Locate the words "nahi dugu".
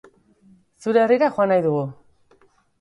1.55-1.87